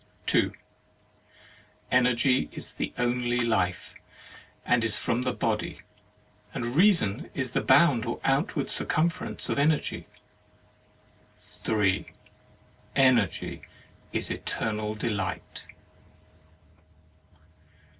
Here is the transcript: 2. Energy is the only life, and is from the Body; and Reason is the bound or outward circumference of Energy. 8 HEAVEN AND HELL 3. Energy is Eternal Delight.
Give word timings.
2. 0.25 0.51
Energy 1.91 2.49
is 2.51 2.73
the 2.73 2.91
only 2.97 3.41
life, 3.41 3.93
and 4.65 4.83
is 4.83 4.97
from 4.97 5.21
the 5.21 5.31
Body; 5.31 5.81
and 6.55 6.75
Reason 6.75 7.29
is 7.35 7.51
the 7.51 7.61
bound 7.61 8.07
or 8.07 8.19
outward 8.23 8.71
circumference 8.71 9.47
of 9.47 9.59
Energy. 9.59 10.07
8 11.65 11.67
HEAVEN 11.67 11.75
AND 11.75 11.75
HELL 11.75 11.75
3. 11.75 12.05
Energy 12.95 13.61
is 14.11 14.31
Eternal 14.31 14.95
Delight. 14.95 15.67